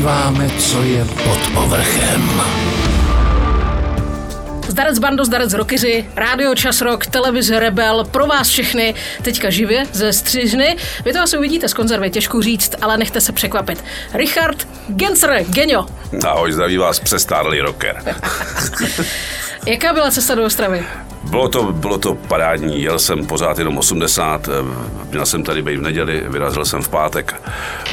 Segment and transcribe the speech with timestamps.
[0.00, 2.42] odkrýváme, co je pod povrchem.
[4.68, 10.12] Zdarec Bando, zdarec Rokyři, Rádio Čas Rock, televize Rebel, pro vás všechny, teďka živě ze
[10.12, 10.76] střižny.
[11.04, 13.84] Vy to asi uvidíte z konzervy, těžko říct, ale nechte se překvapit.
[14.14, 15.86] Richard Gencer, Genio.
[16.26, 18.02] Ahoj, zdraví vás přestárlý rocker.
[19.66, 20.86] Jaká byla cesta do Ostravy?
[21.24, 24.52] Bylo to, bylo to parádní, jel jsem pořád jenom 80, eh,
[25.10, 27.42] měl jsem tady být v neděli, vyrazil jsem v pátek,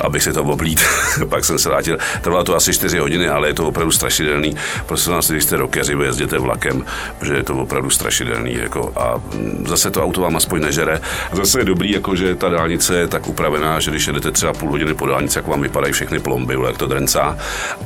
[0.02, 0.82] abych si to oblít,
[1.30, 1.98] pak jsem se vrátil.
[2.22, 4.56] Trvalo to asi 4 hodiny, ale je to opravdu strašidelný.
[4.86, 6.86] Prosím vás, když jste rokeři, jezděte vlakem,
[7.20, 8.54] protože je to opravdu strašidelný.
[8.54, 9.22] Jako, a
[9.66, 11.02] zase to auto vám aspoň nežere.
[11.32, 14.54] A zase je dobrý, jako, že ta dálnice je tak upravená, že když jedete třeba
[14.54, 17.38] půl hodiny po dálnici, jak vám vypadají všechny plomby, jak to drencá.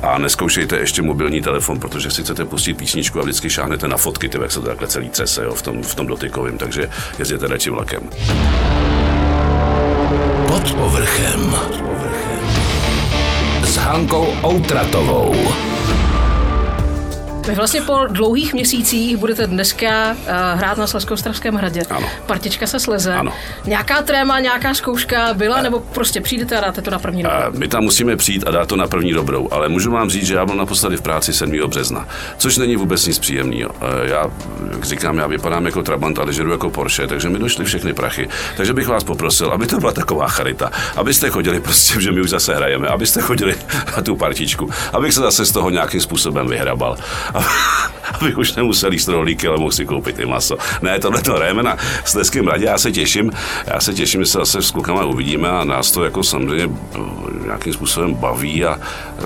[0.02, 4.28] A neskoušejte ještě mobilní telefon, protože si chcete pustit písničku a vždycky šáhnete na fotky,
[4.28, 7.46] ty, jak se to takhle celý třese jo, v, tom, v tom dotykovém, takže jezděte
[7.46, 8.10] radši vlakem.
[10.46, 11.54] Pod povrchem.
[13.64, 15.34] S Hankou Outratovou.
[17.48, 20.16] Vy vlastně po dlouhých měsících budete dneska uh,
[20.54, 21.82] hrát na Slezkoustravském hradě.
[21.90, 22.08] Ano.
[22.26, 23.14] Partička se sleze.
[23.14, 23.32] Ano.
[23.64, 25.62] Nějaká tréma, nějaká zkouška byla, a...
[25.62, 27.36] nebo prostě přijdete a dáte to na první dobrou?
[27.36, 30.26] A my tam musíme přijít a dát to na první dobrou, ale můžu vám říct,
[30.26, 31.52] že já byl naposledy v práci 7.
[31.66, 33.70] března, což není vůbec nic příjemného.
[34.02, 34.30] Já,
[34.72, 38.28] jak říkám, já vypadám jako Trabant, ale žeru jako Porsche, takže mi došly všechny prachy.
[38.56, 42.30] Takže bych vás poprosil, aby to byla taková charita, abyste chodili prostě, že my už
[42.30, 43.54] zase hrajeme, abyste chodili
[43.96, 46.96] na tu partičku, abych se zase z toho nějakým způsobem vyhrabal.
[48.14, 50.56] abych už nemusel jíst rohlíky, ale mohl si koupit i maso.
[50.82, 53.32] Ne, tohle to hrajeme na Sleském radě, já se těším,
[53.66, 56.68] já se těším, že se zase s klukama uvidíme a nás to jako samozřejmě
[57.44, 58.78] nějakým způsobem baví a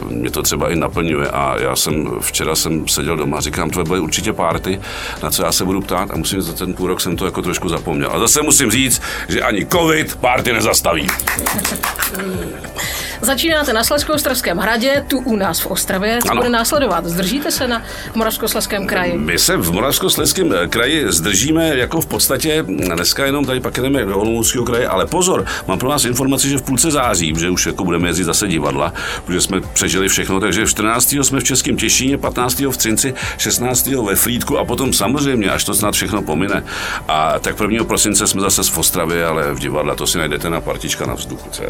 [0.09, 3.85] mě to třeba i naplňuje a já jsem, včera jsem seděl doma a říkám, to
[3.85, 4.81] bude určitě párty,
[5.23, 7.43] na co já se budu ptát a musím za ten půl rok jsem to jako
[7.43, 8.11] trošku zapomněl.
[8.13, 11.07] A zase musím říct, že ani covid párty nezastaví.
[13.20, 16.19] Začínáte na Slezsko-Ostravském hradě, tu u nás v Ostravě.
[16.22, 16.41] Co Ano.
[16.41, 17.07] bude následovat?
[17.07, 17.83] Zdržíte se na
[18.14, 19.18] Moravskoslezském kraji?
[19.18, 24.18] My se v Moravskoslezském kraji zdržíme jako v podstatě dneska jenom tady pak jdeme do
[24.18, 27.85] Olomouckého kraje, ale pozor, mám pro vás informaci, že v půlce září, že už jako
[27.85, 28.92] budeme jezdit zase divadla,
[29.24, 31.12] protože jsme přežili všechno, takže v 14.
[31.23, 32.58] jsme v Českém Těšíně, 15.
[32.61, 33.86] v Třinci, 16.
[33.86, 36.64] ve Frýdku a potom samozřejmě, až to snad všechno pomine.
[37.08, 37.85] A tak 1.
[37.85, 41.51] prosince jsme zase v Ostravě, ale v divadle to si najdete na partička na vzduchu.
[41.51, 41.61] CZ.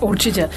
[0.00, 0.50] Určitě.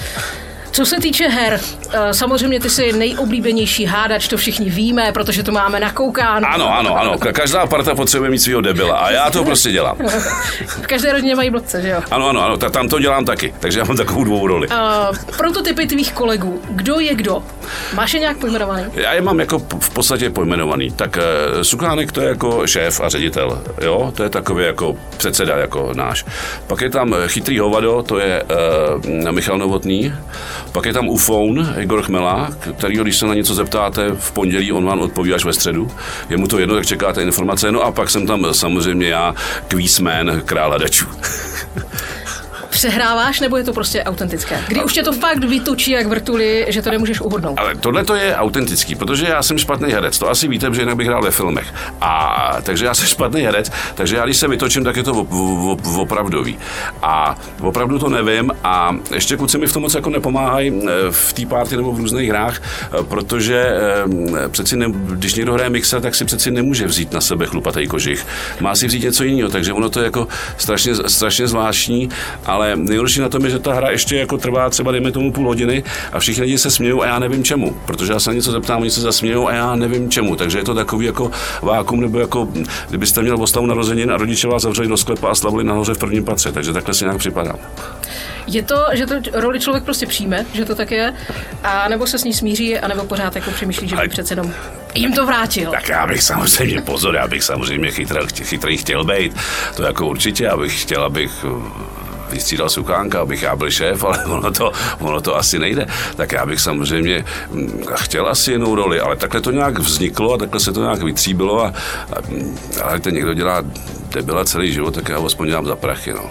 [0.77, 1.59] Co se týče her,
[1.91, 6.47] eh, samozřejmě ty jsi nejoblíbenější hádač, to všichni víme, protože to máme nakoukáno.
[6.51, 7.13] Ano, ano, ano.
[7.13, 9.97] Ka- Každá parta potřebuje mít svého debila a já to prostě dělám.
[10.67, 12.01] V každé rodině mají blbce, že jo?
[12.11, 14.67] Ano, ano, ano, ta- tam to dělám taky, takže já mám takovou dvou roli.
[14.67, 14.75] Uh,
[15.37, 16.61] prototypy tvých kolegů.
[16.69, 17.43] Kdo je kdo?
[17.93, 18.83] Máš je nějak pojmenovaný?
[18.93, 20.91] Já je mám jako v podstatě pojmenovaný.
[20.91, 25.57] Tak eh, Sukánek to je jako šéf a ředitel, jo, to je takový jako předseda
[25.57, 26.25] jako náš.
[26.67, 28.43] Pak je tam chytrý hovado, to je
[29.23, 30.13] uh, Michal Novotný.
[30.71, 34.85] Pak je tam Ufoun, Igor Chmela, kterýho, když se na něco zeptáte v pondělí, on
[34.85, 35.91] vám odpoví až ve středu.
[36.29, 37.71] Je mu to jedno, tak čekáte informace.
[37.71, 39.35] No a pak jsem tam samozřejmě já,
[39.67, 41.05] Kvísman, král hadačů.
[42.77, 44.59] Přehráváš nebo je to prostě autentické?
[44.67, 47.59] Kdy už tě to fakt vytočí jak vrtuli, že to nemůžeš uhodnout.
[47.59, 50.19] Ale tohle to je autentický, protože já jsem špatný herec.
[50.19, 51.73] To asi víte, že jinak bych hrál ve filmech.
[52.01, 55.27] A takže já jsem špatný herec, takže já když se vytočím, tak je to op-
[55.77, 56.57] op- opravdový.
[57.01, 61.33] A opravdu to nevím a ještě kluci mi v tom moc jako nepomáhají eh, v
[61.33, 66.01] té party nebo v různých hrách, eh, protože eh, přeci ne, když někdo hraje mixer,
[66.01, 68.25] tak si přeci nemůže vzít na sebe chlupatý kožich.
[68.59, 70.27] Má si vzít něco jiného, takže ono to je jako
[70.57, 72.09] strašně, strašně zvláštní,
[72.45, 75.47] ale nejhorší na tom je, že ta hra ještě jako trvá třeba dejme tomu půl
[75.47, 75.83] hodiny
[76.13, 78.81] a všichni lidi se smějou a já nevím čemu, protože já se na něco zeptám,
[78.81, 82.47] oni se zasmějou a já nevím čemu, takže je to takový jako vákum, nebo jako
[82.89, 86.25] kdybyste měl oslavu narozenin a rodiče vás zavřeli do sklepa a slavili nahoře v prvním
[86.25, 87.55] patře, takže takhle si nějak připadám.
[88.47, 91.13] Je to, že to roli člověk prostě přijme, že to tak je,
[91.63, 94.31] a nebo se s ní smíří, a nebo pořád jako přemýšlí, že by Ale- přece
[94.33, 94.53] jenom
[94.95, 95.71] jim to vrátil.
[95.71, 99.35] Tak já bych samozřejmě, pozor, já bych samozřejmě chytrý, chytrý chtěl být,
[99.75, 101.45] to jako určitě, abych chtěl, abych
[102.31, 105.87] vystřídal Sukánka, abych já byl šéf, ale ono to, ono to asi nejde.
[106.15, 110.37] Tak já bych samozřejmě mm, chtěl asi jinou roli, ale takhle to nějak vzniklo a
[110.37, 111.73] takhle se to nějak vytříbilo a,
[112.13, 112.47] a
[112.83, 113.63] ale ten někdo dělá
[114.13, 116.29] debila celý život, tak já ho aspoň dělám za prachy, no.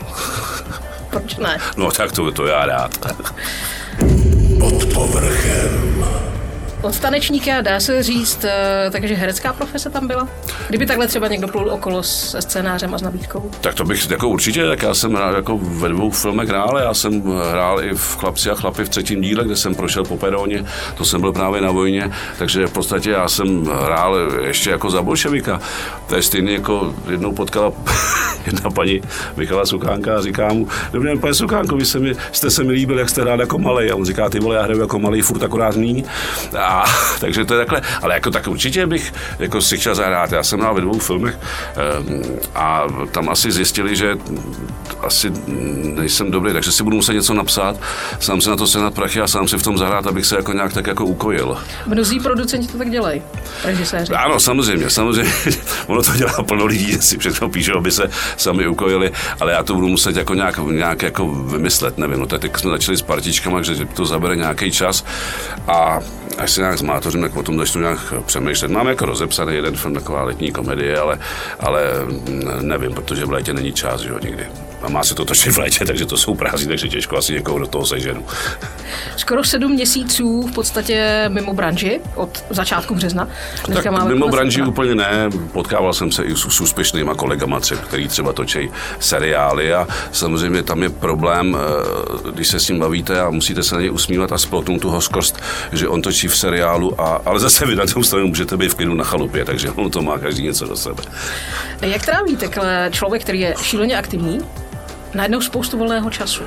[1.10, 1.58] Proč ne?
[1.76, 2.98] No tak to, to já rád.
[4.60, 5.45] Pod povrchem.
[6.86, 10.28] Od tanečníka dá se říct, eh, takže herecká profese tam byla?
[10.68, 13.50] Kdyby takhle třeba někdo plul okolo se scénářem a s nabídkou.
[13.60, 16.94] Tak to bych jako určitě, tak já jsem hrál jako ve dvou filmech hrál, já
[16.94, 20.64] jsem hrál i v Chlapci a chlapi v třetím díle, kde jsem prošel po peroně,
[20.94, 25.02] to jsem byl právě na vojně, takže v podstatě já jsem hrál ještě jako za
[25.02, 25.60] bolševika.
[26.06, 27.72] To je stejně jako jednou potkala
[28.46, 29.00] jedna paní
[29.36, 32.72] Michala Sukánka a říká mu, dobrý den, pane Sukánko, vy se mi, jste se mi
[32.72, 33.90] líbil, jak jste rád jako malý.
[33.90, 36.04] A on říká, ty vole, já hraju jako malý, furt akorát míň.
[36.58, 36.84] A,
[37.20, 40.32] takže to je takhle, ale jako tak určitě bych jako si chtěl zahrát.
[40.32, 41.38] Já jsem hrál ve dvou filmech
[41.98, 42.22] um,
[42.54, 44.16] a tam asi zjistili, že
[45.00, 45.32] asi
[45.94, 47.76] nejsem dobrý, takže si budu muset něco napsat,
[48.20, 50.52] sám se na to senat prachy a sám si v tom zahrát, abych se jako
[50.52, 51.56] nějak tak jako ukojil.
[51.86, 53.22] Mnozí producenti to tak dělají,
[53.64, 54.12] režiséři.
[54.12, 55.32] Ano, samozřejmě, samozřejmě.
[55.86, 59.10] ono to dělá plno lidí, že si všechno píšou, aby se sami ukojili,
[59.40, 62.20] ale já to budu muset jako nějak, nějak jako vymyslet, nevím.
[62.20, 65.04] No teď jsme začali s partičkama, že to zabere nějaký čas
[65.68, 66.00] a
[66.38, 68.70] až se nějak zmátořím, tak o tom začnu nějak přemýšlet.
[68.70, 71.18] Mám jako rozepsaný jeden film, taková letní komedie, ale,
[71.60, 71.82] ale
[72.60, 74.46] nevím, protože v létě není čas, jo, nikdy.
[74.82, 77.58] A má se to točit v létě, takže to jsou prázdniny, takže těžko asi někoho
[77.58, 78.24] do toho seženu.
[79.16, 83.28] Skoro sedm měsíců v podstatě mimo branži od začátku března.
[83.66, 85.30] Dneska tak mimo branži úplně ne.
[85.52, 88.70] Potkával jsem se i s, s úspěšnýma kolegama, třeba, který třeba točí
[89.00, 93.74] seriály a samozřejmě tam je problém, eh, když se s ním bavíte a musíte se
[93.74, 95.40] na něj usmívat a splotnout tu hořkost,
[95.72, 98.74] že on točí v seriálu, a, ale zase vy na tom stranu můžete být v
[98.74, 101.02] klidu na chalupě, takže on to má každý něco do sebe.
[101.80, 104.40] Jak tráví takhle člověk, který je šíleně aktivní,
[105.16, 106.42] najednou spoustu volného času?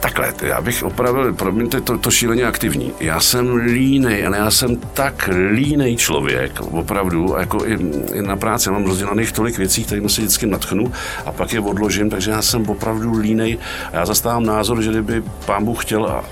[0.00, 2.92] Takhle, já bych opravil, promiňte, to, to šíleně aktivní.
[3.00, 7.78] Já jsem línej, ale já jsem tak línej člověk, opravdu, jako i,
[8.12, 8.68] i na práci.
[8.68, 10.92] Já mám rozdělaných tolik věcí, kterými se vždycky natchnu
[11.26, 13.58] a pak je odložím, takže já jsem opravdu línej.
[13.92, 16.22] A já zastávám názor, že kdyby pán Bůh chtěl,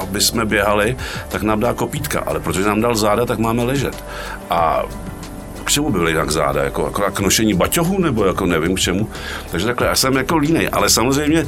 [0.00, 0.96] aby jsme běhali,
[1.28, 4.04] tak nám dá kopítka, ale protože nám dal záda, tak máme ležet.
[4.50, 4.82] A
[5.70, 8.80] k čemu by byly jinak záda, jako akorát k nošení baťohu, nebo jako nevím k
[8.80, 9.08] čemu.
[9.50, 11.46] Takže takhle, já jsem jako línej, ale samozřejmě,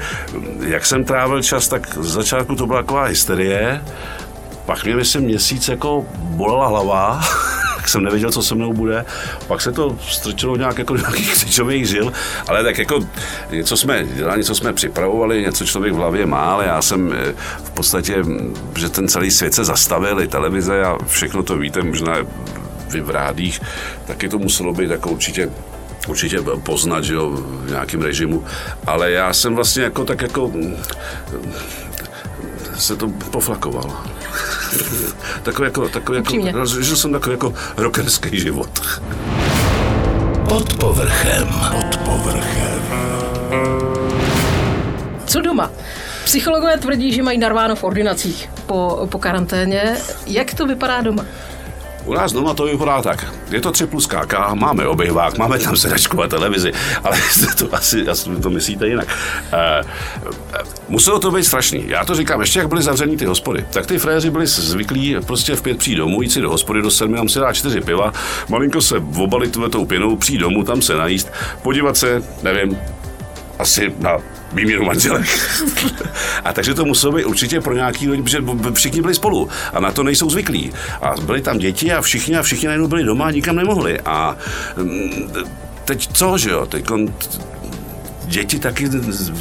[0.61, 3.83] jak jsem trávil čas, tak z začátku to byla taková hysterie,
[4.67, 7.21] pak mě myslím měsíc jako bolela hlava,
[7.77, 9.05] tak jsem nevěděl, co se mnou bude.
[9.47, 12.13] Pak se to strčilo nějak jako nějakých křičových žil,
[12.49, 13.01] ale tak jako
[13.51, 17.35] něco jsme dělali, něco jsme připravovali, něco člověk v hlavě má, ale já jsem eh,
[17.65, 18.25] v podstatě,
[18.79, 22.17] že ten celý svět se zastavil, i televize a všechno to víte, možná
[22.93, 23.61] vy v rádích,
[24.07, 25.51] taky to muselo být jako určitě
[26.09, 28.45] určitě poznat, že jo, v nějakém režimu,
[28.87, 30.53] ale já jsem vlastně jako tak jako
[32.77, 34.05] se to poflakoval.
[35.43, 38.81] takový jako, takový jako, žil jsem takový jako rockerský život.
[40.49, 41.49] Pod povrchem.
[41.71, 42.83] Pod povrchem.
[45.27, 45.71] Co doma?
[46.25, 49.97] Psychologové tvrdí, že mají narváno v ordinacích po, po karanténě.
[50.27, 51.25] Jak to vypadá doma?
[52.05, 53.33] U nás doma to vypadá tak.
[53.51, 56.73] Je to 3 plus KK, máme obejvák, máme tam sedačku a televizi,
[57.05, 57.19] ale
[57.59, 59.09] to asi, asi to myslíte jinak.
[59.53, 59.87] Uh,
[60.89, 61.85] muselo to být strašný.
[61.87, 65.57] Já to říkám, ještě jak byly zavřený ty hospody, tak ty fréři byli zvyklí prostě
[65.57, 68.13] v pět přijít domů, jít si do hospody do sedmi, tam si dá čtyři piva,
[68.49, 71.33] malinko se obalit tou pěnou, přijít domů, tam se najíst,
[71.63, 72.79] podívat se, nevím,
[73.59, 74.17] asi na
[74.53, 75.27] výměru manželek.
[76.45, 78.39] a takže to muselo být určitě pro nějaký lidi, protože
[78.75, 80.73] všichni byli spolu a na to nejsou zvyklí.
[81.03, 84.01] A byli tam děti a všichni a všichni najednou byli doma a nikam nemohli.
[84.01, 84.37] A
[84.77, 85.33] mm,
[85.85, 86.67] teď co, že jo?
[86.67, 86.85] Teď
[88.33, 88.89] děti taky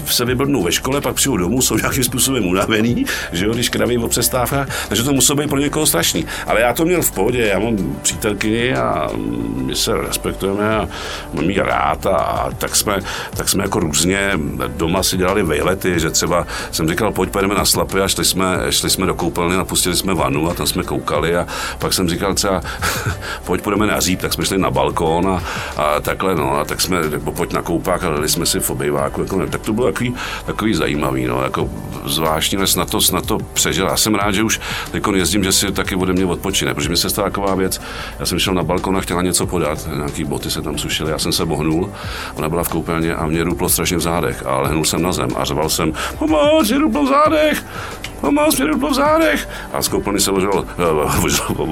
[0.05, 3.97] se vyblbnou ve škole, pak přijdu domů, jsou nějakým způsobem unavený, že jo, když kraví
[3.97, 6.25] o přestávkách, takže to muselo být pro někoho strašný.
[6.47, 9.09] Ale já to měl v pohodě, já mám přítelkyni a
[9.55, 10.87] my se respektujeme a
[11.33, 12.99] mám jí rád a, tak, jsme,
[13.35, 14.31] tak jsme jako různě
[14.67, 18.57] doma si dělali vejlety, že třeba jsem říkal, pojď pojedeme na slapy a šli jsme,
[18.69, 21.47] šli jsme do koupelny a pustili jsme vanu a tam jsme koukali a
[21.79, 22.61] pak jsem říkal třeba,
[23.45, 25.43] pojď půjdeme na zíp, tak jsme šli na balkón a,
[25.77, 26.97] a takhle, no, a tak jsme,
[27.35, 30.73] pojď na koupák a dali jsme si v obejváku, jako tak to bylo takový, takový
[30.73, 31.69] zajímavý, no, jako
[32.05, 33.85] zvláštní, ale snad to, snad to přežil.
[33.85, 34.59] Já jsem rád, že už
[34.91, 37.81] teď jezdím, že si taky ode mě odpočine, protože mi se stala taková věc,
[38.19, 41.19] já jsem šel na balkon a chtěla něco podat, nějaký boty se tam sušily, já
[41.19, 41.93] jsem se bohnul,
[42.35, 45.29] ona byla v koupelně a mě ruplo strašně v zádech a lehnul jsem na zem
[45.35, 47.65] a řval jsem, pomoc, je ruplo v zádech,
[48.21, 49.49] pomoc, mě ruplo v zádech.
[49.73, 50.65] A z koupelny se ozvalo,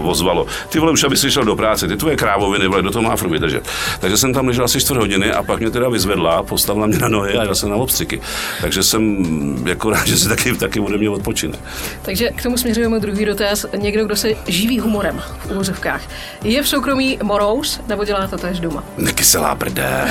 [0.03, 3.03] ozvalo, ty vole, už aby si šel do práce, ty tvoje krávoviny, vole, do toho
[3.03, 3.67] má furt vydržet.
[3.99, 7.07] Takže jsem tam ležel asi čtvrt hodiny a pak mě teda vyzvedla, postavila mě na
[7.07, 8.21] nohy a jel jsem na obstřiky.
[8.61, 9.25] Takže jsem
[9.67, 11.57] jako rád, že se taky, taky ode mě odpočine.
[12.01, 13.65] Takže k tomu směřujeme druhý dotaz.
[13.77, 16.01] Někdo, kdo se živí humorem v úvozovkách.
[16.43, 18.83] Je v soukromí morous nebo dělá to tež doma?
[18.97, 20.07] Nekyselá prdel.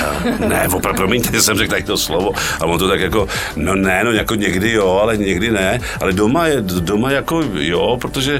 [0.47, 2.31] ne, opravdu, promiňte, jsem řekl tak to slovo.
[2.59, 5.79] A on to tak jako, no ne, no jako někdy jo, ale někdy ne.
[6.01, 8.39] Ale doma je, doma jako jo, protože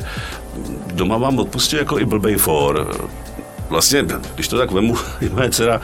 [0.93, 2.97] doma vám odpustí jako i blbej for
[3.69, 4.95] vlastně, když to tak vemu,
[5.31, 5.81] moje dcera,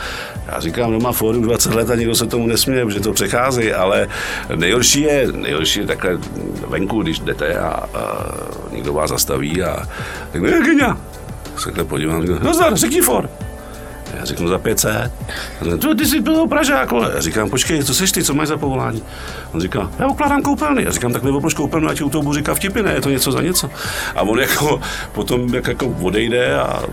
[0.47, 4.07] já říkám doma fórum 20 let a nikdo se tomu nesměje, že to přechází, ale
[4.55, 6.17] nejhorší je, nejhorší je takhle
[6.67, 8.25] venku, když jdete a, a
[8.71, 9.77] někdo vás zastaví a
[10.33, 10.97] řekne, Genia,
[11.57, 13.29] se takhle podívám, no zdar, řekni for.
[14.25, 15.11] Já Já říkám, za 500.
[15.81, 17.11] To ty jsi byl Pražák, vole.
[17.15, 19.03] Já říkám, počkej, co seš ty, co máš za povolání?
[19.53, 20.83] On říká, já ukládám koupelny.
[20.83, 23.31] Já říkám, tak nebo proč koupelnu, ať u toho říká vtipy, ne, je to něco
[23.31, 23.69] za něco.
[24.15, 26.83] A on jako potom jak jako odejde a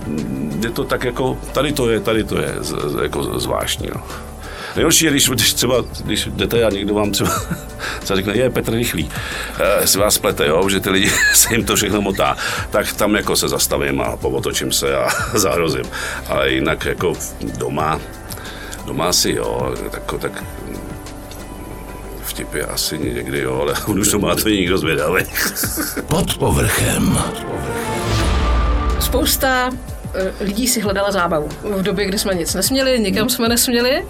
[0.63, 3.89] je to tak jako, tady to je, tady to je z, z, jako zvláštní.
[3.95, 4.03] No.
[4.77, 7.31] Nejhorší je, když, když třeba, když jdete a někdo vám třeba,
[8.01, 9.11] třeba řekne, je Petr Rychlý,
[9.59, 12.37] e, si vás plete, jo, že ty lidi se jim to všechno motá,
[12.71, 15.85] tak tam jako se zastavím a povotočím se a zahrozím.
[16.29, 17.13] Ale jinak jako
[17.59, 18.01] doma,
[18.87, 20.45] doma si jo, tak, tak
[22.25, 25.25] vtipy asi někdy, jo, ale on už to má to nikdo zvědavý.
[26.07, 27.19] Pod povrchem.
[29.01, 29.71] Spousta
[30.15, 31.49] eh, lidí si hledala zábavu.
[31.63, 34.05] V době, kdy jsme nic nesměli, nikam jsme nesměli.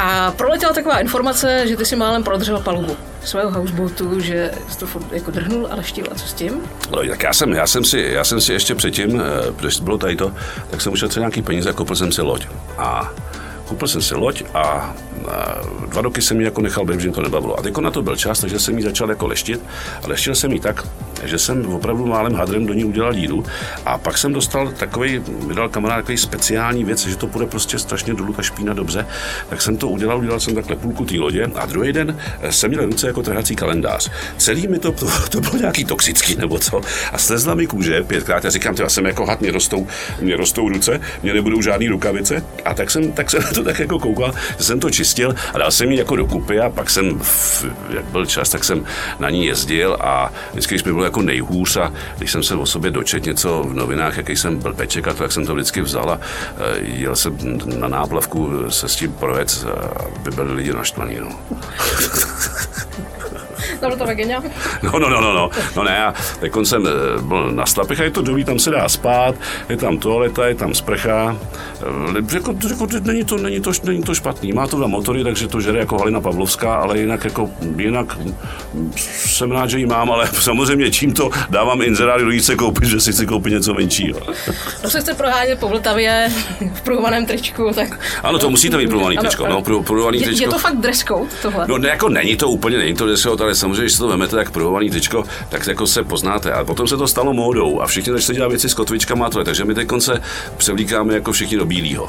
[0.00, 4.86] A proletěla taková informace, že ty si málem prodržel palubu svého houseboatu, že jsi to
[5.12, 6.04] jako drhnul, ale štíl.
[6.10, 6.60] A co s tím?
[6.90, 9.24] No, tak já jsem, já jsem, si, já jsem si ještě předtím, eh,
[9.60, 10.32] když bylo tady to,
[10.70, 12.46] tak jsem ušetřil nějaký peníze a koupil jsem si loď.
[12.78, 13.12] A
[13.68, 14.94] koupil jsem si loď a
[15.88, 17.58] dva roky jsem ji jako nechal že to nebavilo.
[17.58, 19.60] A teď na to byl čas, takže jsem ji začal jako leštit.
[20.04, 20.86] A leštil jsem ji tak,
[21.24, 23.44] že jsem opravdu málem hadrem do ní udělal díru.
[23.86, 28.14] A pak jsem dostal takový, vydal kamarád takový speciální věc, že to bude prostě strašně
[28.14, 29.06] dolů ta špína dobře.
[29.48, 32.18] Tak jsem to udělal, udělal jsem takhle půlku té lodě a druhý den
[32.50, 34.10] jsem měl ruce jako trhací kalendář.
[34.36, 36.80] Celý mi to, to, to bylo nějaký toxický nebo co.
[37.12, 38.44] A slezla mi kůže pětkrát.
[38.44, 39.86] Já říkám, já jsem jako had, mě rostou,
[40.20, 42.44] mě rostou ruce, mě nebudou žádný rukavice.
[42.64, 45.70] A tak jsem, tak jsem to tak jako koukal, že jsem to čistil a dal
[45.70, 47.20] jsem ji jako dokupy a pak jsem,
[47.90, 48.84] jak byl čas, tak jsem
[49.18, 52.66] na ní jezdil a vždycky, když mi bylo jako nejhůř a když jsem se o
[52.66, 55.80] sobě dočet něco v novinách, jaký jsem byl peček a to, jak jsem to vždycky
[55.80, 57.38] vzal a e, jel jsem
[57.78, 59.66] na náplavku se s tím projet,
[60.20, 61.16] aby byli lidi naštvaní.
[61.20, 61.30] No.
[63.82, 64.06] No, to.
[64.82, 68.10] No, no, no, no, no, no ne, teď jsem eh, byl na Slapech a je
[68.10, 69.34] to dobrý, tam se dá spát,
[69.68, 71.36] je tam toaleta, je tam sprcha,
[72.34, 75.60] jako, jako, není, to, není, to, není to špatný, má to dva motory, takže to
[75.60, 78.18] žere jako Halina Pavlovská, ale jinak jako, jinak
[78.96, 83.00] jsem rád, že ji mám, ale samozřejmě čím to dávám inzeráty do se koupit, že
[83.00, 84.20] si chci koupit něco menšího.
[84.84, 86.28] No se chce prohánět po Vltavě
[86.74, 88.00] v pruhovaném tričku, tak...
[88.22, 90.42] Ano, to musíte mít pruhovaný tričko, no, pruhovaný tričko.
[90.42, 91.66] Je, je to fakt dress code, tohle?
[91.68, 94.08] No ne, jako není to úplně, není to dress code, ale samozřejmě, když si to
[94.08, 96.52] vemete jak pruhovaný tričko, tak jako se poznáte.
[96.52, 99.64] A potom se to stalo módou a všichni začali dělat věci s kotvičkama, tohle, takže
[99.64, 100.22] my teď se
[100.56, 102.08] převlíkáme jako všichni do bílého.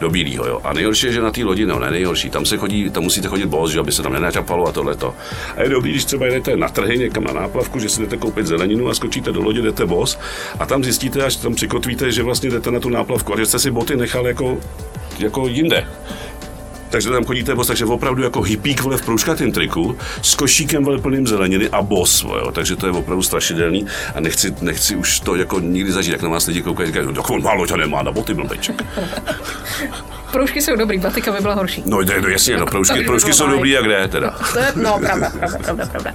[0.00, 0.60] Do bílého, jo.
[0.64, 3.28] A nejhorší je, že na té lodi, no ne nejhorší, tam se chodí, tam musíte
[3.28, 5.14] chodit boss, že aby se tam nenačapalo a tohleto.
[5.56, 8.46] A je dobrý, když třeba jdete na trhy někam na náplavku, že si jdete koupit
[8.46, 10.18] zeleninu a skočíte do lodi, jdete boss
[10.58, 13.58] a tam zjistíte, až tam přikotvíte, že vlastně jdete na tu náplavku a že jste
[13.58, 14.58] si boty nechal jako
[15.18, 15.86] jako jinde
[16.94, 20.98] takže tam chodíte bos, takže opravdu jako hippík vole v průžkatém triku s košíkem vole
[20.98, 25.34] plným zeleniny a bos, jo, takže to je opravdu strašidelný a nechci, nechci už to
[25.34, 28.12] jako nikdy zažít, jak na vás lidi koukají, říkají, no, on málo tě nemá na
[28.12, 28.82] boty, blbeček.
[30.32, 31.82] Proužky jsou dobrý, batika by byla horší.
[31.86, 34.38] No, no jasně, no, proužky, proužky jsou dobrý, jak kde teda.
[34.52, 36.14] To je, no, pravda, pravda, pravda, pravda.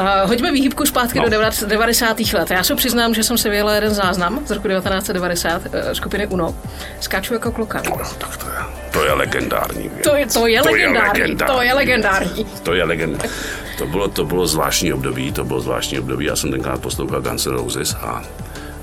[0.00, 1.24] Uh, hoďme výhybku zpátky no.
[1.24, 1.30] do
[1.66, 2.20] 90.
[2.34, 2.50] let.
[2.50, 6.54] Já se přiznám, že jsem si vyjela jeden záznam z roku 1990 uh, skupiny UNO.
[7.00, 7.82] Skáču jako klokan.
[7.90, 9.90] No, tak to je, to je legendární.
[10.02, 11.46] To je, to je, to legendární, je legendární.
[11.46, 12.46] To je legendární.
[12.62, 13.32] To je legendární.
[13.78, 16.24] To bylo, to bylo zvláštní období, to bylo zvláštní období.
[16.24, 18.22] Já jsem tenkrát poslouchal Guns N' Roses a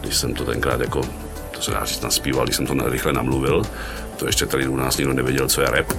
[0.01, 1.01] když jsem to tenkrát jako
[1.60, 3.62] to se dá říct, naspíval, když jsem to rychle namluvil,
[4.18, 5.94] to ještě tady u nás nikdo nevěděl, co je rap.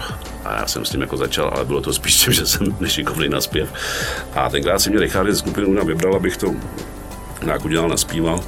[0.45, 3.29] A já jsem s tím jako začal, ale bylo to spíš tím, že jsem nešikovný
[3.29, 3.73] na zpěv.
[4.35, 6.55] A tenkrát si mě Richard z skupiny vybral, abych to
[7.45, 8.45] nějak udělal, naspíval.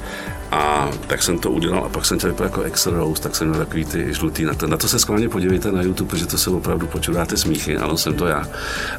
[0.53, 3.47] A tak jsem to udělal a pak jsem to vypadal jako Excel Rose, tak jsem
[3.47, 4.45] měl takový ty žlutý.
[4.45, 7.77] Na to, na to se skválně podívejte na YouTube, protože to se opravdu počudáte smíchy.
[7.77, 8.43] Ano, jsem to já.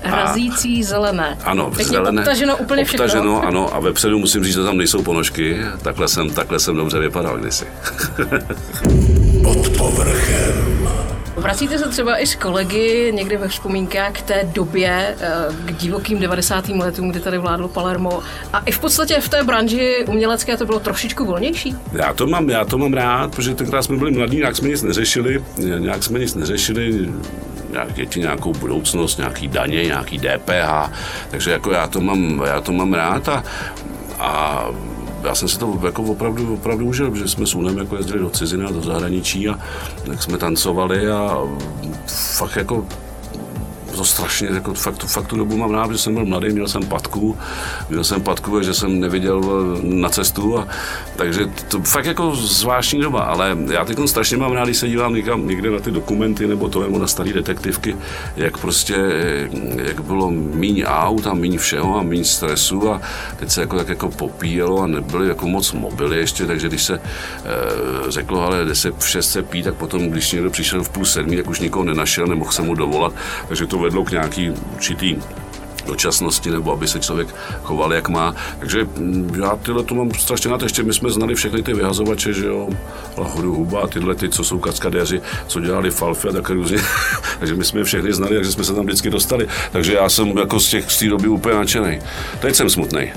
[0.05, 1.39] Razící zelené.
[1.45, 2.23] Ano, Pěkně zelené.
[2.23, 3.43] Obtaženo úplně obtaženo, všechno.
[3.49, 3.75] ano.
[3.75, 5.61] A vepředu musím říct, že tam nejsou ponožky.
[5.83, 7.65] Takhle jsem, takhle jsem dobře vypadal kdysi.
[9.43, 10.84] Pod povrchem.
[11.45, 15.33] Vracíte se třeba i s kolegy někdy ve vzpomínkách k té době, eh,
[15.67, 16.69] k divokým 90.
[16.69, 18.23] letům, kdy tady vládlo Palermo
[18.53, 21.77] a i v podstatě v té branži umělecké to bylo trošičku volnější?
[21.93, 24.83] Já to mám, já to mám rád, protože tenkrát jsme byli mladí, nějak jsme nic
[24.83, 25.45] neřešili,
[25.79, 27.13] nějak jsme nic neřešili,
[27.71, 30.91] nějak děti, nějakou budoucnost, nějaký daně, nějaký DPH,
[31.31, 33.45] takže jako já to mám, já to mám rád a,
[34.19, 34.65] a
[35.25, 38.31] já jsem si to jako opravdu, opravdu užil, protože jsme s Unem jako jezdili do
[38.31, 39.59] ciziny a do zahraničí a
[40.07, 41.39] tak jsme tancovali a
[42.07, 42.87] fakt jako
[43.97, 46.69] to strašně, jako fakt, tu, fakt tu dobu mám rád, že jsem byl mladý, měl
[46.69, 47.39] jsem patku,
[47.89, 49.41] měl jsem patku že jsem neviděl
[49.83, 50.69] na cestu, a,
[51.17, 55.15] takže to fakt jako zvláštní doba, ale já teď strašně mám rád, když se dívám
[55.15, 57.97] někam, někde na ty dokumenty nebo to, nebo na staré detektivky,
[58.37, 58.97] jak prostě,
[59.77, 63.01] jak bylo míň aut a míň všeho a míň stresu a
[63.37, 66.95] teď se jako tak jako popíjelo a nebyly jako moc mobily ještě, takže když se
[66.95, 67.01] e,
[68.09, 71.05] řeklo, ale jde se v 6 se pít, tak potom, když někdo přišel v půl
[71.05, 73.13] sedmí, tak už nikoho nenašel, nemohl se mu dovolat,
[73.49, 75.17] takže to vedlo k nějaký určitý
[75.87, 77.29] dočasnosti, nebo aby se člověk
[77.63, 78.35] choval, jak má.
[78.59, 80.65] Takže mm, já tyhle to mám strašně na to.
[80.65, 82.69] Ještě my jsme znali všechny ty vyhazovače, že jo,
[83.17, 86.79] Lahodu Huba, tyhle ty, co jsou kaskadéři, co dělali falfy a tak různě.
[87.39, 89.49] takže my jsme je všechny znali, takže jsme se tam vždycky dostali.
[89.73, 91.99] Takže já jsem jako z těch z té doby úplně nadšený.
[92.41, 93.13] Teď jsem smutný.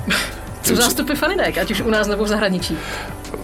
[0.61, 2.77] Co zástupy faninek, ať už u nás nebo v zahraničí?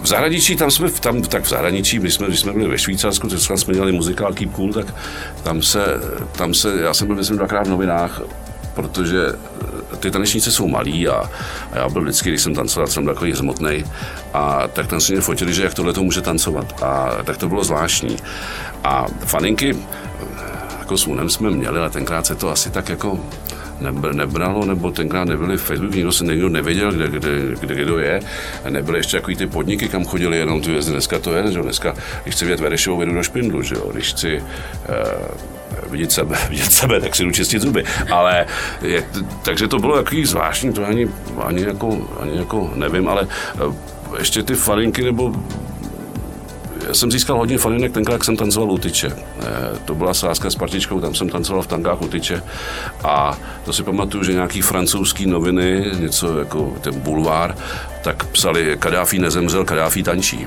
[0.02, 3.28] V zahraničí, tam jsme, tam, tak v zahraničí, když jsme, když jsme byli ve Švýcarsku,
[3.28, 4.94] třeba jsme dělali muzikál Keep Cool, tak
[5.42, 5.84] tam se,
[6.32, 8.20] tam se, já jsem byl myslím dvakrát v novinách,
[8.74, 9.18] protože
[10.00, 11.30] ty tanečníci jsou malí a,
[11.72, 13.84] a já byl vždycky, když jsem tancoval, jsem takový hřmotný
[14.34, 17.48] a tak tam si mě fotili, že jak tohle to může tancovat a tak to
[17.48, 18.16] bylo zvláštní.
[18.84, 19.76] A faninky,
[20.78, 23.20] jako s Unem jsme měli, ale tenkrát se to asi tak jako
[23.92, 28.20] nebralo, nebo tenkrát nebyli v Facebooku, nikdo se někdo nevěděl, kde, kde, kde, kdo je.
[28.68, 30.92] Nebyly ještě takový ty podniky, kam chodili jenom ty vězdy.
[30.92, 33.90] Dneska to je, že dneska, když chci vědět Verešovou, vedu do špindlu, že jo?
[33.92, 37.84] když chci uh, vidět sebe, vidět sebe, tak si jdu čistit zuby.
[38.10, 38.46] Ale
[38.82, 39.04] je,
[39.42, 41.08] takže to bylo takový zvláštní, to ani,
[41.44, 43.28] ani, jako, ani jako nevím, ale
[43.66, 43.74] uh,
[44.18, 45.34] ještě ty falinky nebo
[46.88, 49.08] já jsem získal hodně faninek tenkrát, jak jsem tancoval u tyče.
[49.08, 49.44] Eh,
[49.84, 52.42] to byla sázka s partičkou, tam jsem tancoval v tankách u tyče
[53.04, 57.56] a to si pamatuju, že nějaký francouzský noviny, něco jako ten bulvár,
[58.02, 60.46] tak psali Kadáfi nezemřel, Kadáfi tančí.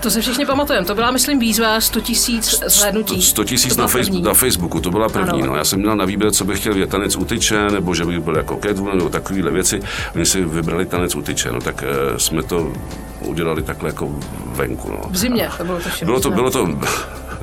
[0.00, 0.86] To se všichni pamatujeme.
[0.86, 3.22] To byla, myslím, výzva 100 tisíc zhlédnutí.
[3.22, 5.42] 100 tisíc na, face, na, Facebooku, to byla první.
[5.42, 5.56] No.
[5.56, 8.36] Já jsem měl na výběr, co bych chtěl vědět, tanec utyče, nebo že bych byl
[8.36, 9.80] jako Catwoman, nebo takovéhle věci.
[10.14, 12.72] Oni si vybrali tanec utyče, no tak e, jsme to
[13.20, 14.90] udělali takhle jako venku.
[14.90, 15.00] No.
[15.10, 16.68] V zimě to bylo to Bylo to, bylo to,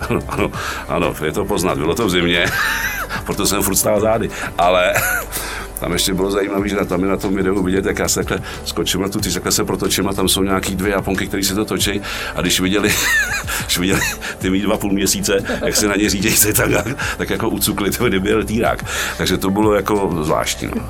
[0.10, 0.52] ano, ano,
[0.88, 2.46] ano, je to poznat, bylo to v zimě,
[3.26, 4.94] proto jsem furt stál zády, ale
[5.82, 8.40] tam ještě bylo zajímavé, že tam je na tom videu vidět, jak já se takhle
[8.66, 11.56] skočím na tu tyč, takhle se protočím a tam jsou nějaký dvě japonky, které se
[11.56, 12.02] to točí.
[12.36, 12.94] A když viděli,
[13.66, 14.02] když viděli
[14.38, 18.08] ty mý dva půl měsíce, jak se na ně řídějí, tak, tak jako ucukli, to
[18.08, 18.86] kdyby byl týrák.
[19.18, 20.70] Takže to bylo jako zvláštní.
[20.76, 20.90] No.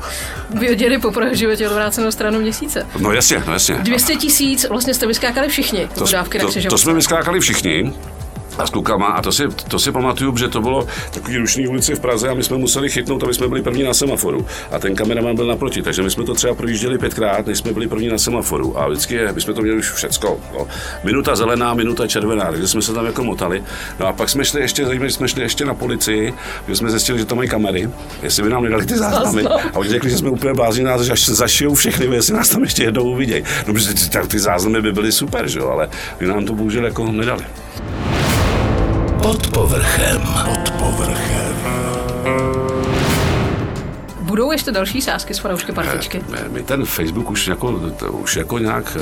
[0.60, 2.88] Vyhodili poprvé v životě odvrácenou stranu měsíce.
[3.00, 3.76] No jasně, no jasně.
[3.76, 5.88] 200 tisíc vlastně jste vyskákali všichni.
[5.88, 7.94] To, to, to, to jsme vyskákali všichni
[8.58, 11.96] a s klukama a to si, to si pamatuju, že to bylo takový rušný ulici
[11.96, 14.46] v Praze a my jsme museli chytnout, aby jsme byli první na semaforu.
[14.72, 17.88] A ten kameraman byl naproti, takže my jsme to třeba projížděli pětkrát, než jsme byli
[17.88, 18.80] první na semaforu.
[18.80, 20.40] A vždycky my jsme to měli už všecko.
[20.54, 20.68] No.
[21.04, 23.64] Minuta zelená, minuta červená, takže jsme se tam jako motali.
[24.00, 26.34] No a pak jsme šli ještě, zajímavě, jsme šli ještě na policii,
[26.66, 27.90] kde jsme zjistili, že to mají kamery,
[28.24, 29.44] jestli by nám nedali ty záznamy.
[29.74, 32.50] A oni řekli, že jsme úplně blázni nás, že až se zašijou všechny, jestli nás
[32.50, 33.44] tam ještě jednou uvidějí.
[33.68, 35.90] No, protože ty, ty, ty záznamy by byly super, že jo, ale
[36.22, 37.44] nám to bohužel jako nedali.
[39.22, 40.22] Pod povrchem.
[40.22, 41.56] Pod povrchem.
[44.22, 46.22] Budou ještě další sázky s fanoušky partičky?
[46.30, 48.98] My, my ten Facebook už jako, to, už jako nějak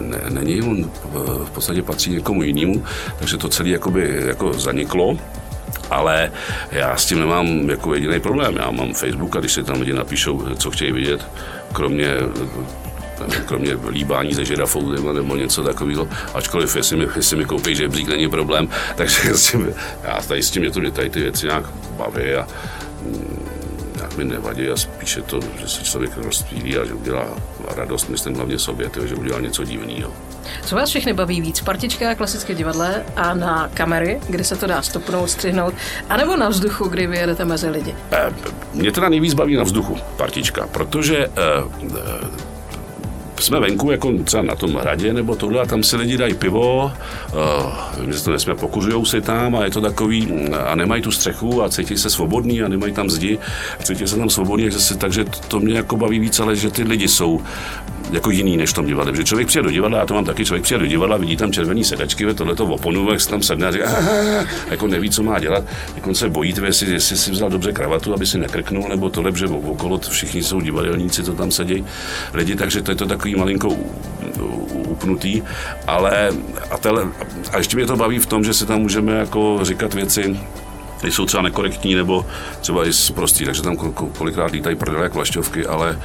[0.00, 0.90] ne, není, on
[1.44, 2.84] v podstatě patří někomu jinému,
[3.18, 5.16] takže to celé jakoby jako zaniklo.
[5.90, 6.32] Ale
[6.72, 8.56] já s tím nemám jako jediný problém.
[8.56, 11.26] Já mám Facebook a když si tam lidi napíšou, co chtějí vidět,
[11.72, 12.08] kromě
[13.46, 18.28] kromě líbání ze žirafou nebo něco takového, ačkoliv jestli mi, jestli mi koupí žebřík, není
[18.28, 21.64] problém, takže tím, já tady s tím mě to tady ty věci nějak
[21.96, 22.46] baví a
[23.02, 23.48] mm,
[23.96, 27.26] nějak mi nevadí a spíše to, že se člověk rozpílí a že udělá
[27.76, 30.12] radost, myslím hlavně sobě, tyjo, že udělá něco divného.
[30.64, 31.60] Co vás všechny baví víc?
[31.60, 35.74] Partička, klasické divadle a na kamery, kde se to dá stopnout, střihnout,
[36.08, 37.94] anebo na vzduchu, kdy vyjedete mezi lidi?
[38.12, 38.32] E,
[38.74, 42.44] mě teda nejvíc baví na vzduchu, partička, protože e, e,
[43.40, 46.92] jsme venku, jako třeba na tom hradě nebo tohle, a tam si lidi dají pivo,
[47.96, 51.62] uh, že to nesmí, pokuřujou si tam a je to takový, a nemají tu střechu
[51.62, 53.38] a cítí se svobodní a nemají tam zdi,
[53.82, 54.68] cítí se tam svobodní,
[54.98, 57.40] takže to mě jako baví víc, ale že ty lidi jsou
[58.10, 59.16] jako jiný než v tom divadle.
[59.16, 61.52] Že člověk přijde do divadla, já to mám taky, člověk přijde do divadla, vidí tam
[61.52, 63.90] červený sedačky, tohle to oponu, jak se tam sedne a říká,
[64.70, 65.64] jako neví, co má dělat.
[65.96, 69.46] Jako se bojí, jestli, jestli si vzal dobře kravatu, aby si nekrknul, nebo tohle, že
[69.46, 71.84] okolo všichni jsou divadelníci, co tam sedí
[72.34, 73.76] lidi, takže to je to takový malinko
[74.72, 75.42] upnutý,
[75.86, 76.30] ale
[76.70, 77.08] a, tele,
[77.52, 80.40] a ještě mě to baví v tom, že si tam můžeme jako říkat věci,
[81.12, 82.26] jsou třeba nekorektní nebo
[82.60, 83.76] třeba i prostý, takže tam
[84.18, 85.98] kolikrát lítají prdele jak vlašťovky, ale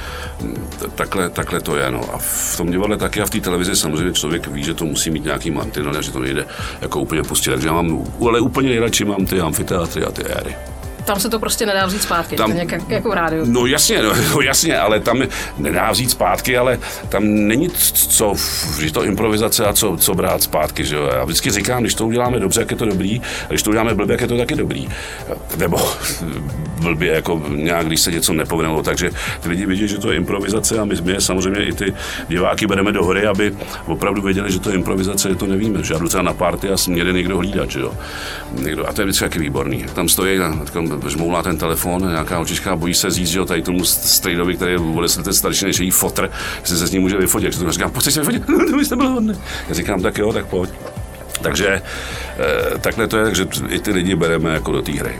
[0.94, 1.90] takhle, takhle to je.
[1.90, 2.14] No.
[2.14, 5.10] A v tom divadle taky a v té televizi samozřejmě člověk ví, že to musí
[5.10, 6.46] mít nějaký mantinel, že to nejde
[6.80, 7.50] jako úplně pustit.
[7.50, 10.56] Takže já mám, ale úplně nejradši mám ty amfiteátry a ty éry.
[11.04, 13.44] Tam se to prostě nedá vzít zpátky, Tam- jak, jako v rádiu.
[13.46, 15.22] No jasně, no, no jasně, ale tam
[15.58, 18.34] nedá vzít zpátky, ale tam není co,
[18.80, 21.10] že to improvizace a co, co brát zpátky, že jo.
[21.14, 23.94] Já vždycky říkám, když to uděláme dobře, jak je to dobrý, a když to uděláme
[23.94, 24.88] blbě, jak je to taky dobrý.
[25.56, 25.78] Nebo
[26.80, 29.10] blbě, jako nějak, když se něco nepovedlo, takže
[29.40, 31.94] ty lidi vidí, že to je improvizace a my, my samozřejmě i ty
[32.28, 35.94] diváky bereme do hory, aby opravdu věděli, že to je improvizace, že to nevíme, že
[35.94, 37.94] já jdu třeba na party a měli někdo hlídat, že jo.
[38.52, 39.84] Někdo, a to je vždycky taky výborný.
[39.94, 40.38] Tam stojí,
[40.72, 44.72] tam žmoulá ten telefon, nějaká očička, bojí se říct, že jo, tady tomu strejdovi, který
[44.72, 47.58] je o 10 let starší než její fotr, jestli se s ním může vyfotit.
[47.58, 49.34] To říkám, pojď se vyfotit, to byste byl hodný.
[49.68, 50.70] Já říkám, tak jo, tak pojď.
[51.42, 51.82] Takže
[52.38, 55.18] eh, takhle to je, takže i ty lidi bereme jako do té hry.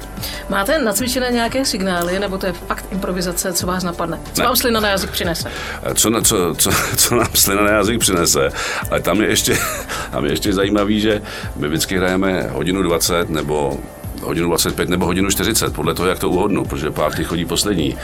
[0.49, 4.19] Máte nacvičené nějaké signály, nebo to je fakt improvizace, co vás napadne?
[4.33, 4.47] Co Ne.
[4.47, 5.51] vám slina na jazyk přinese?
[5.83, 8.49] Eh, Co, na- co, co, co nám slina na jazyk přinese.
[8.91, 9.59] Ale tam je ještě,
[10.13, 11.23] tam je ještě zajímavý, že
[11.57, 13.81] my vždycky hrajeme hodinu 20 nebo
[14.21, 17.97] hodinu 25 nebo hodinu 40, podle toho, jak to uhodnu, protože párty chodí poslední.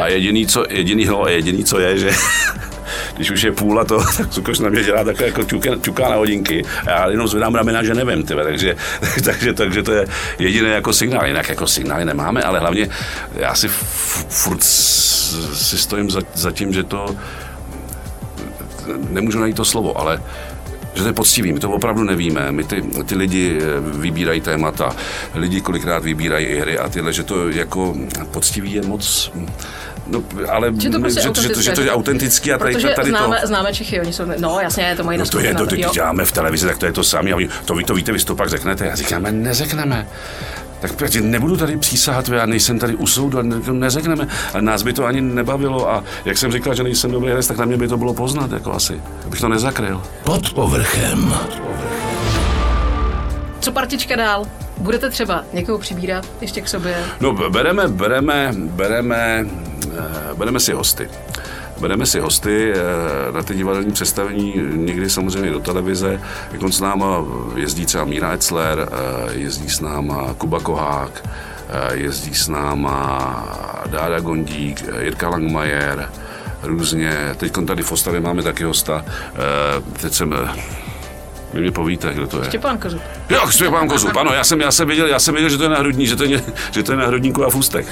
[0.00, 2.10] A jediný, co, jediný, no, a jediný, co je, že
[3.16, 6.08] když už je půl a to, tak Cukoš na mě dělá takhle jako čuká, čuká
[6.08, 6.64] na hodinky.
[6.86, 8.76] A já jenom zvedám ramena, že nevím, tyve, takže,
[9.24, 10.06] takže, takže, to je
[10.38, 12.88] jediný jako signál, jinak jako signály nemáme, ale hlavně
[13.34, 13.68] já si
[14.28, 17.16] furt si stojím za, za tím, že to
[19.10, 20.22] nemůžu najít to slovo, ale
[20.94, 22.52] že to je poctivý, my to opravdu nevíme.
[22.52, 24.96] My ty, ty lidi eh, vybírají témata,
[25.34, 27.94] lidi kolikrát vybírají i hry a tyhle, že to jako
[28.30, 29.32] poctivý je moc...
[30.06, 32.74] No, ale Že to prostě že, to, že, to, že to je autentický a tady,
[32.74, 33.46] Protože tady známe, to...
[33.46, 35.90] známe Čechy, oni jsou, no jasně, to mají No to je, to, když jo.
[35.94, 37.30] děláme v televizi, tak to je to samé.
[37.64, 38.86] To vy to víte, vy to pak řeknete.
[38.86, 40.06] Já říkám, "Ale neřekneme.
[40.80, 44.28] Tak prostě nebudu tady přísahat, já nejsem tady u soudu, a ne- neřekneme.
[44.52, 47.56] Ale nás by to ani nebavilo a jak jsem říkal, že nejsem dobrý herec, tak
[47.58, 49.00] na mě by to bylo poznat, jako asi.
[49.26, 50.02] Abych to nezakryl.
[50.24, 51.34] Pod povrchem.
[53.60, 54.46] Co partička dál?
[54.78, 56.96] Budete třeba někoho přibírat ještě k sobě?
[57.20, 59.46] No, bereme, bereme, bereme,
[59.98, 61.08] eh, bereme si hosty.
[61.80, 66.20] Bereme si hosty eh, na ty divadelní představení, někdy samozřejmě do televize.
[66.52, 67.24] Jako s náma
[67.56, 71.28] jezdí třeba Míra Etzler, eh, jezdí s náma Kuba Kohák,
[71.68, 76.10] eh, jezdí s náma Dáda Gondík, Jirka Langmajer,
[76.62, 77.34] různě.
[77.36, 79.04] Teď tady v Ostravě máme taky hosta.
[80.00, 80.34] Teď jsem...
[81.54, 82.44] Vy mi povíte, kdo to je.
[82.44, 83.02] Štěpán Kozub.
[83.30, 85.68] Jo, Štěpán Kozub, ano, já jsem, já jsem věděl, já jsem věděl, že to je
[85.68, 87.88] na hrudní, že to je, že to je na hrudníku a v ústech.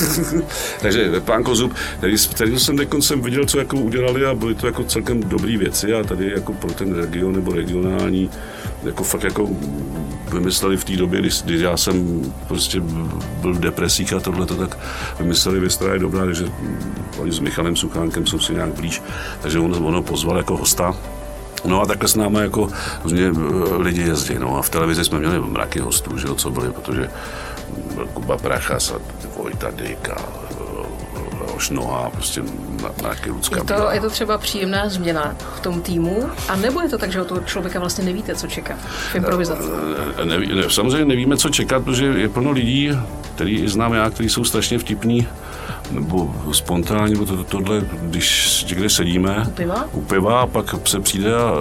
[0.80, 4.84] Takže pán Kozub, který, který jsem jsem viděl, co jako udělali a byly to jako
[4.84, 8.30] celkem dobré věci a tady jako pro ten region nebo regionální
[8.82, 9.48] jako fakt jako
[10.32, 12.80] vymysleli v té době, kdy, kdy já jsem prostě
[13.40, 14.78] byl v depresích a tohle, tak
[15.18, 16.44] vymysleli věc, která je dobrá, takže
[17.18, 19.02] oni s Michalem Suchánkem jsou si nějak blíž,
[19.40, 20.96] takže on, on ho pozval jako hosta
[21.64, 22.68] No a takhle s námi jako
[23.04, 24.34] různě eh, lidi jezdí.
[24.38, 27.10] No a v televizi jsme měli mraky hostů, že jo, co byli, protože
[28.14, 28.98] Kuba Prachas a
[29.36, 30.16] Vojta Dyk a
[31.58, 32.42] Šnoha, prostě
[32.82, 36.88] na- Lucka Je to, je to třeba příjemná změna v tom týmu, a nebo je
[36.88, 38.74] to tak, že od toho člověka vlastně nevíte, co čeká
[39.12, 39.62] v improvizaci?
[40.18, 42.90] Eh, Neví, ne, samozřejmě nevíme, co čekat, protože je plno lidí,
[43.34, 45.28] který znám já, kteří jsou strašně vtipní,
[45.90, 49.88] nebo spontánní, nebo to, to, tohle, když někde sedíme U piva?
[49.92, 51.52] u piva a pak se přijde a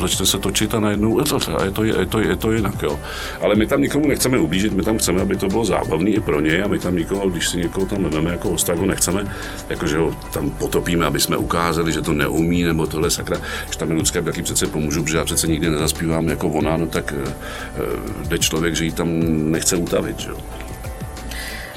[0.00, 2.82] začne se točit a najednou je to, a je to, je to, je to jinak.
[2.82, 3.00] Jo.
[3.40, 6.40] Ale my tam nikomu nechceme ublížit, my tam chceme, aby to bylo zábavné i pro
[6.40, 9.24] něj a my tam nikoho, když si někoho tam vezmeme jako hosta, ho nechceme,
[9.68, 13.36] jakože ho tam potopíme, aby jsme ukázali, že to neumí, nebo tohle sakra.
[13.64, 16.86] Když tam je Lucka, taky přece pomůžu, protože já přece nikdy nezaspívám jako ona, no
[16.86, 17.34] tak eh,
[17.76, 19.08] eh, jde člověk, že ji tam
[19.50, 20.18] nechce utavit.
[20.20, 20.30] Že?
[20.30, 20.36] jo.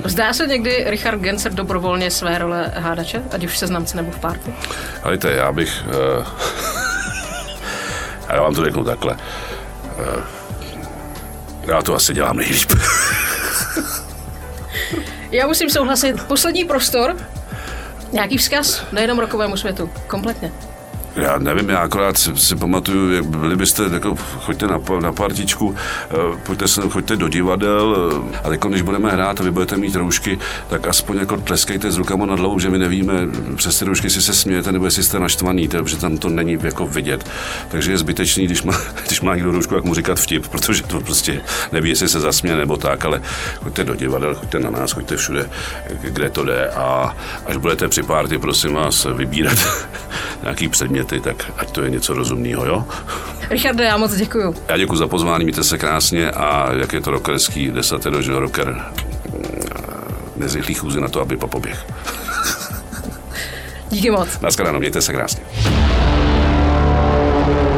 [0.03, 4.25] Zdá se někdy Richard Gencer dobrovolně své role hádače, ať už v seznamce nebo v?
[5.03, 5.83] Ale to já bych...
[5.87, 6.25] Uh,
[8.33, 9.13] já vám to řeknu takhle.
[9.13, 10.23] Uh,
[11.67, 12.71] já to asi dělám nejlíp.
[15.31, 16.23] Já musím souhlasit.
[16.23, 17.17] Poslední prostor.
[18.11, 19.89] Nějaký vzkaz nejenom rokovému světu.
[20.07, 20.51] Kompletně.
[21.15, 25.75] Já nevím, já akorát si, si pamatuju, jak byli byste, jako, choďte na, na partičku,
[26.09, 29.77] eh, pojďte, se, choďte do divadel, eh, a jako, když budeme hrát a vy budete
[29.77, 33.13] mít roušky, tak aspoň jako tleskejte s rukama na dlouho, že my nevíme
[33.55, 36.57] přes ty roušky, jestli se smějete nebo jestli jste naštvaný, to- protože tam to není
[36.63, 37.25] jako vidět.
[37.67, 38.73] Takže je zbytečný, když má,
[39.07, 42.57] když má někdo roušku, jak mu říkat vtip, protože to prostě neví, jestli se zasměje
[42.57, 43.21] nebo tak, ale
[43.63, 45.49] choďte do divadel, choďte na nás, choďte všude,
[46.01, 49.57] kde to jde a až budete při párty, prosím vás, vybírat
[50.43, 50.67] nějaký
[51.05, 52.83] předměty, tak ať to je něco rozumného, jo?
[53.49, 54.55] Richarde, já moc děkuju.
[54.69, 58.81] Já děkuji za pozvání, mějte se krásně a jak je to rockerský desatero, že rocker
[60.35, 61.85] nezrychlý chůzi na to, aby popoběh.
[63.89, 64.39] Díky moc.
[64.41, 65.43] Naschledanou, mějte se krásně.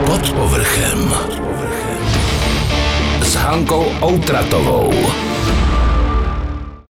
[0.05, 1.13] Pod povrchem.
[3.21, 4.93] S Hankou Outratovou.